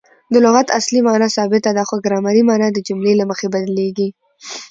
د 0.33 0.35
لغت 0.45 0.67
اصلي 0.79 0.99
مانا 1.07 1.27
ثابته 1.35 1.69
ده؛ 1.77 1.83
خو 1.89 1.95
ګرامري 2.05 2.43
مانا 2.49 2.67
د 2.73 2.77
جملې 2.87 3.13
له 3.17 3.25
مخه 3.31 3.45
بدلیږي. 3.53 4.09